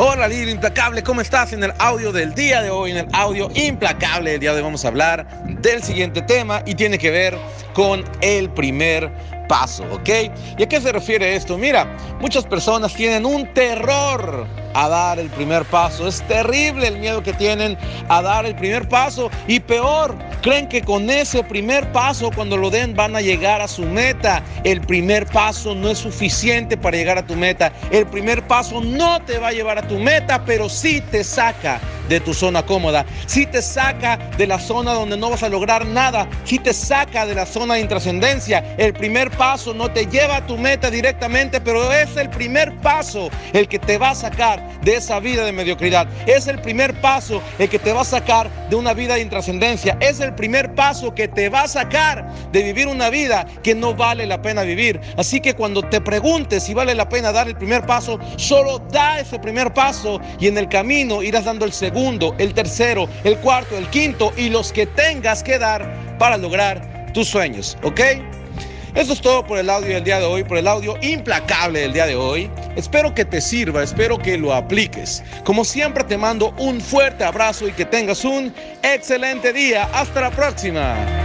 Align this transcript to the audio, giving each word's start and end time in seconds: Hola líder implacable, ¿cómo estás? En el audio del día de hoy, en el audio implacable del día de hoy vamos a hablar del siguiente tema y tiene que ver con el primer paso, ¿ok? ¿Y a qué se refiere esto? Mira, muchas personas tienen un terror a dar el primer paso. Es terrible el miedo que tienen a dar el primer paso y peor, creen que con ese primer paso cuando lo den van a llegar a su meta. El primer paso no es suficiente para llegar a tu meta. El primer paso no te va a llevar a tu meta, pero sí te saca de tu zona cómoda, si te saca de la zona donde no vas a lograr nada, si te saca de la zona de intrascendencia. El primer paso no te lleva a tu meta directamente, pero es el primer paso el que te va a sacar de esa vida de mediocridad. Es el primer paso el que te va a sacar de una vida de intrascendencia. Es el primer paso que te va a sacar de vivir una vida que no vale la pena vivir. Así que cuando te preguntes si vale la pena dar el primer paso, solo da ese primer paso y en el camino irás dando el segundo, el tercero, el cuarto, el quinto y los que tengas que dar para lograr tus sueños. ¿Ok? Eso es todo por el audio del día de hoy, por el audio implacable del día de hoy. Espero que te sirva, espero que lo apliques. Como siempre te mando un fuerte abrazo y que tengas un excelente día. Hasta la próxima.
Hola 0.00 0.28
líder 0.28 0.50
implacable, 0.50 1.02
¿cómo 1.02 1.20
estás? 1.20 1.52
En 1.52 1.64
el 1.64 1.72
audio 1.76 2.12
del 2.12 2.32
día 2.32 2.62
de 2.62 2.70
hoy, 2.70 2.92
en 2.92 2.98
el 2.98 3.08
audio 3.12 3.50
implacable 3.56 4.30
del 4.30 4.38
día 4.38 4.52
de 4.52 4.58
hoy 4.58 4.62
vamos 4.62 4.84
a 4.84 4.88
hablar 4.88 5.26
del 5.44 5.82
siguiente 5.82 6.22
tema 6.22 6.62
y 6.64 6.76
tiene 6.76 6.98
que 6.98 7.10
ver 7.10 7.36
con 7.74 8.04
el 8.20 8.48
primer 8.50 9.10
paso, 9.48 9.82
¿ok? 9.90 10.08
¿Y 10.56 10.62
a 10.62 10.68
qué 10.68 10.80
se 10.80 10.92
refiere 10.92 11.34
esto? 11.34 11.58
Mira, 11.58 11.96
muchas 12.20 12.46
personas 12.46 12.94
tienen 12.94 13.26
un 13.26 13.52
terror 13.52 14.46
a 14.72 14.88
dar 14.88 15.18
el 15.18 15.30
primer 15.30 15.64
paso. 15.64 16.06
Es 16.06 16.22
terrible 16.28 16.86
el 16.86 16.98
miedo 16.98 17.20
que 17.24 17.32
tienen 17.32 17.76
a 18.08 18.22
dar 18.22 18.46
el 18.46 18.54
primer 18.54 18.88
paso 18.88 19.32
y 19.48 19.58
peor, 19.58 20.16
creen 20.48 20.66
que 20.66 20.80
con 20.80 21.10
ese 21.10 21.44
primer 21.44 21.92
paso 21.92 22.30
cuando 22.34 22.56
lo 22.56 22.70
den 22.70 22.94
van 22.94 23.14
a 23.14 23.20
llegar 23.20 23.60
a 23.60 23.68
su 23.68 23.82
meta. 23.82 24.42
El 24.64 24.80
primer 24.80 25.26
paso 25.26 25.74
no 25.74 25.90
es 25.90 25.98
suficiente 25.98 26.78
para 26.78 26.96
llegar 26.96 27.18
a 27.18 27.26
tu 27.26 27.36
meta. 27.36 27.70
El 27.90 28.06
primer 28.06 28.46
paso 28.46 28.80
no 28.80 29.20
te 29.26 29.36
va 29.36 29.48
a 29.48 29.52
llevar 29.52 29.76
a 29.76 29.86
tu 29.86 29.98
meta, 29.98 30.46
pero 30.46 30.70
sí 30.70 31.02
te 31.02 31.22
saca 31.22 31.78
de 32.08 32.20
tu 32.20 32.34
zona 32.34 32.64
cómoda, 32.64 33.04
si 33.26 33.46
te 33.46 33.62
saca 33.62 34.16
de 34.36 34.46
la 34.46 34.58
zona 34.58 34.94
donde 34.94 35.16
no 35.16 35.30
vas 35.30 35.42
a 35.42 35.48
lograr 35.48 35.86
nada, 35.86 36.28
si 36.44 36.58
te 36.58 36.72
saca 36.72 37.26
de 37.26 37.34
la 37.34 37.46
zona 37.46 37.74
de 37.74 37.80
intrascendencia. 37.80 38.74
El 38.78 38.92
primer 38.92 39.30
paso 39.30 39.74
no 39.74 39.90
te 39.90 40.06
lleva 40.06 40.36
a 40.36 40.46
tu 40.46 40.56
meta 40.56 40.90
directamente, 40.90 41.60
pero 41.60 41.92
es 41.92 42.16
el 42.16 42.30
primer 42.30 42.74
paso 42.76 43.30
el 43.52 43.68
que 43.68 43.78
te 43.78 43.98
va 43.98 44.10
a 44.10 44.14
sacar 44.14 44.80
de 44.82 44.96
esa 44.96 45.20
vida 45.20 45.44
de 45.44 45.52
mediocridad. 45.52 46.08
Es 46.26 46.46
el 46.46 46.60
primer 46.60 47.00
paso 47.00 47.42
el 47.58 47.68
que 47.68 47.78
te 47.78 47.92
va 47.92 48.02
a 48.02 48.04
sacar 48.04 48.50
de 48.68 48.76
una 48.76 48.94
vida 48.94 49.14
de 49.14 49.20
intrascendencia. 49.20 49.96
Es 50.00 50.20
el 50.20 50.34
primer 50.34 50.74
paso 50.74 51.14
que 51.14 51.28
te 51.28 51.48
va 51.48 51.62
a 51.62 51.68
sacar 51.68 52.26
de 52.52 52.62
vivir 52.62 52.88
una 52.88 53.10
vida 53.10 53.46
que 53.62 53.74
no 53.74 53.94
vale 53.94 54.26
la 54.26 54.40
pena 54.42 54.62
vivir. 54.62 55.00
Así 55.16 55.40
que 55.40 55.54
cuando 55.54 55.82
te 55.82 56.00
preguntes 56.00 56.62
si 56.62 56.74
vale 56.74 56.94
la 56.94 57.08
pena 57.08 57.32
dar 57.32 57.48
el 57.48 57.56
primer 57.56 57.86
paso, 57.86 58.18
solo 58.36 58.78
da 58.90 59.20
ese 59.20 59.38
primer 59.38 59.72
paso 59.72 60.20
y 60.38 60.46
en 60.46 60.58
el 60.58 60.68
camino 60.68 61.22
irás 61.22 61.44
dando 61.44 61.64
el 61.64 61.72
segundo, 61.98 62.36
el 62.38 62.54
tercero, 62.54 63.08
el 63.24 63.36
cuarto, 63.38 63.76
el 63.76 63.88
quinto 63.88 64.32
y 64.36 64.50
los 64.50 64.72
que 64.72 64.86
tengas 64.86 65.42
que 65.42 65.58
dar 65.58 65.84
para 66.16 66.36
lograr 66.36 67.10
tus 67.12 67.26
sueños. 67.26 67.76
¿Ok? 67.82 68.00
Eso 68.94 69.12
es 69.12 69.20
todo 69.20 69.44
por 69.44 69.58
el 69.58 69.68
audio 69.68 69.94
del 69.94 70.04
día 70.04 70.20
de 70.20 70.24
hoy, 70.24 70.44
por 70.44 70.58
el 70.58 70.68
audio 70.68 70.96
implacable 71.02 71.80
del 71.80 71.92
día 71.92 72.06
de 72.06 72.14
hoy. 72.14 72.50
Espero 72.76 73.12
que 73.14 73.24
te 73.24 73.40
sirva, 73.40 73.82
espero 73.82 74.16
que 74.16 74.38
lo 74.38 74.54
apliques. 74.54 75.24
Como 75.44 75.64
siempre 75.64 76.04
te 76.04 76.16
mando 76.16 76.54
un 76.58 76.80
fuerte 76.80 77.24
abrazo 77.24 77.66
y 77.66 77.72
que 77.72 77.84
tengas 77.84 78.24
un 78.24 78.54
excelente 78.82 79.52
día. 79.52 79.88
Hasta 79.92 80.20
la 80.20 80.30
próxima. 80.30 81.17